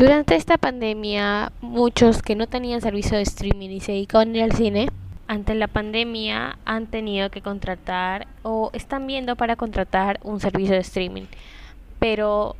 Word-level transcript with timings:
Durante 0.00 0.34
esta 0.34 0.56
pandemia, 0.56 1.52
muchos 1.60 2.22
que 2.22 2.34
no 2.34 2.46
tenían 2.46 2.80
servicio 2.80 3.18
de 3.18 3.22
streaming 3.22 3.68
y 3.68 3.80
se 3.80 3.92
dedicaban 3.92 4.34
al 4.38 4.52
cine, 4.52 4.88
ante 5.28 5.54
la 5.54 5.68
pandemia 5.68 6.58
han 6.64 6.86
tenido 6.86 7.30
que 7.30 7.42
contratar 7.42 8.26
o 8.42 8.70
están 8.72 9.06
viendo 9.06 9.36
para 9.36 9.56
contratar 9.56 10.18
un 10.22 10.40
servicio 10.40 10.72
de 10.72 10.80
streaming. 10.80 11.26
Pero 11.98 12.56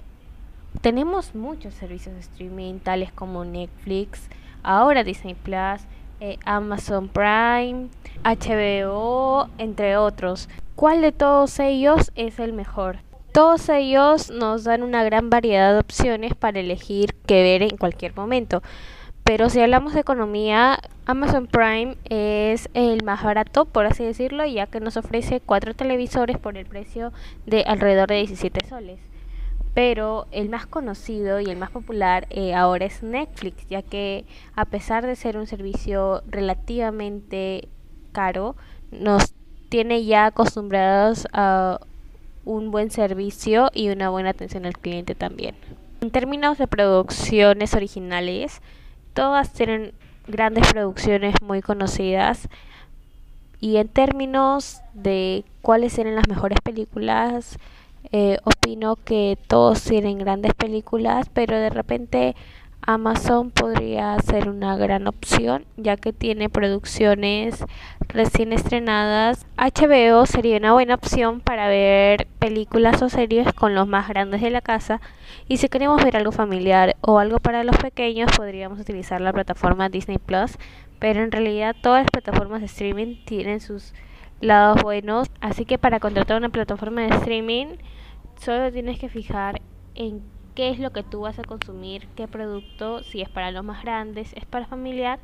tenemos 0.82 1.34
muchos 1.34 1.72
servicios 1.72 2.14
de 2.14 2.20
streaming, 2.20 2.78
tales 2.78 3.10
como 3.10 3.46
Netflix, 3.46 4.28
ahora 4.62 5.02
Disney 5.02 5.34
Plus, 5.34 5.80
eh, 6.20 6.36
Amazon 6.44 7.08
Prime, 7.08 7.88
HBO, 8.22 9.48
entre 9.56 9.96
otros. 9.96 10.50
¿Cuál 10.76 11.00
de 11.00 11.12
todos 11.12 11.58
ellos 11.58 12.12
es 12.16 12.38
el 12.38 12.52
mejor? 12.52 12.98
Todos 13.32 13.68
ellos 13.68 14.30
nos 14.30 14.64
dan 14.64 14.82
una 14.82 15.04
gran 15.04 15.30
variedad 15.30 15.72
de 15.72 15.78
opciones 15.78 16.34
para 16.34 16.58
elegir 16.58 17.14
qué 17.26 17.42
ver 17.42 17.62
en 17.62 17.76
cualquier 17.76 18.14
momento. 18.16 18.60
Pero 19.22 19.48
si 19.48 19.60
hablamos 19.60 19.94
de 19.94 20.00
economía, 20.00 20.80
Amazon 21.06 21.46
Prime 21.46 21.96
es 22.06 22.68
el 22.74 23.04
más 23.04 23.22
barato, 23.22 23.66
por 23.66 23.86
así 23.86 24.02
decirlo, 24.02 24.44
ya 24.44 24.66
que 24.66 24.80
nos 24.80 24.96
ofrece 24.96 25.40
cuatro 25.40 25.74
televisores 25.74 26.38
por 26.38 26.56
el 26.56 26.66
precio 26.66 27.12
de 27.46 27.62
alrededor 27.62 28.08
de 28.08 28.16
17 28.16 28.66
soles. 28.66 28.98
Pero 29.74 30.26
el 30.32 30.48
más 30.48 30.66
conocido 30.66 31.38
y 31.38 31.44
el 31.44 31.56
más 31.56 31.70
popular 31.70 32.26
eh, 32.30 32.54
ahora 32.54 32.86
es 32.86 33.04
Netflix, 33.04 33.64
ya 33.68 33.82
que 33.82 34.24
a 34.56 34.64
pesar 34.64 35.06
de 35.06 35.14
ser 35.14 35.36
un 35.36 35.46
servicio 35.46 36.24
relativamente 36.26 37.68
caro, 38.10 38.56
nos 38.90 39.34
tiene 39.68 40.04
ya 40.04 40.26
acostumbrados 40.26 41.28
a 41.32 41.78
un 42.44 42.70
buen 42.70 42.90
servicio 42.90 43.70
y 43.74 43.90
una 43.90 44.10
buena 44.10 44.30
atención 44.30 44.66
al 44.66 44.78
cliente 44.78 45.14
también. 45.14 45.54
En 46.00 46.10
términos 46.10 46.58
de 46.58 46.66
producciones 46.66 47.74
originales, 47.74 48.62
todas 49.12 49.52
tienen 49.52 49.92
grandes 50.26 50.72
producciones 50.72 51.34
muy 51.42 51.60
conocidas. 51.60 52.48
Y 53.60 53.76
en 53.76 53.88
términos 53.88 54.80
de 54.94 55.44
cuáles 55.60 55.98
eran 55.98 56.14
las 56.14 56.28
mejores 56.28 56.58
películas, 56.62 57.58
eh, 58.12 58.38
opino 58.44 58.96
que 58.96 59.36
todos 59.46 59.82
tienen 59.82 60.18
grandes 60.18 60.54
películas, 60.54 61.28
pero 61.34 61.58
de 61.58 61.68
repente 61.68 62.34
Amazon 62.80 63.50
podría 63.50 64.18
ser 64.20 64.48
una 64.48 64.76
gran 64.76 65.06
opción 65.06 65.66
ya 65.76 65.96
que 65.96 66.14
tiene 66.14 66.48
producciones 66.48 67.62
recién 68.12 68.52
estrenadas. 68.52 69.46
HBO 69.56 70.26
sería 70.26 70.56
una 70.58 70.72
buena 70.72 70.94
opción 70.94 71.40
para 71.40 71.68
ver 71.68 72.26
películas 72.38 73.02
o 73.02 73.08
series 73.08 73.52
con 73.52 73.74
los 73.74 73.86
más 73.86 74.08
grandes 74.08 74.40
de 74.40 74.50
la 74.50 74.60
casa 74.60 75.00
y 75.48 75.58
si 75.58 75.68
queremos 75.68 76.02
ver 76.02 76.16
algo 76.16 76.32
familiar 76.32 76.96
o 77.00 77.18
algo 77.18 77.38
para 77.38 77.64
los 77.64 77.76
pequeños 77.76 78.30
podríamos 78.36 78.80
utilizar 78.80 79.20
la 79.20 79.32
plataforma 79.32 79.88
Disney 79.88 80.18
Plus, 80.18 80.58
pero 80.98 81.22
en 81.22 81.32
realidad 81.32 81.76
todas 81.80 82.02
las 82.02 82.10
plataformas 82.10 82.60
de 82.60 82.66
streaming 82.66 83.24
tienen 83.24 83.60
sus 83.60 83.94
lados 84.40 84.82
buenos, 84.82 85.28
así 85.40 85.64
que 85.64 85.78
para 85.78 86.00
contratar 86.00 86.36
una 86.36 86.48
plataforma 86.48 87.02
de 87.02 87.14
streaming 87.16 87.76
solo 88.36 88.72
tienes 88.72 88.98
que 88.98 89.08
fijar 89.08 89.60
en 89.94 90.22
qué 90.54 90.70
es 90.70 90.78
lo 90.78 90.92
que 90.92 91.02
tú 91.02 91.20
vas 91.20 91.38
a 91.38 91.44
consumir, 91.44 92.08
qué 92.16 92.26
producto, 92.26 93.02
si 93.02 93.20
es 93.20 93.28
para 93.28 93.50
los 93.50 93.64
más 93.64 93.82
grandes, 93.82 94.32
es 94.34 94.44
para 94.44 94.66
familiar 94.66 95.18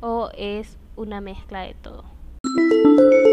o 0.00 0.30
es 0.36 0.78
una 0.96 1.20
mezcla 1.20 1.60
de 1.62 1.74
todo. 1.74 2.04
Música 2.54 3.22